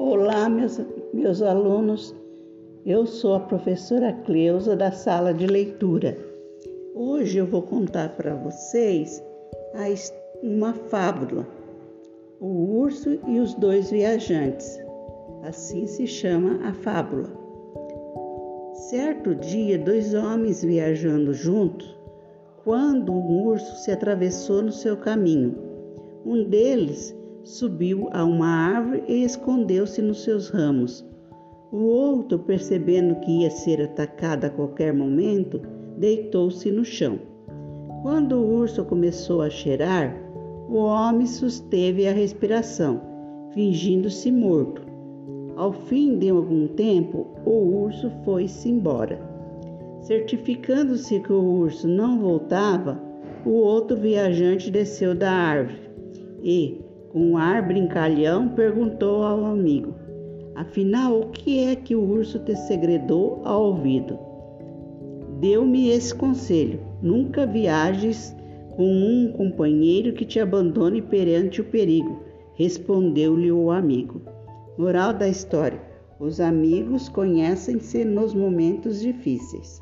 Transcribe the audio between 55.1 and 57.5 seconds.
da árvore e, com um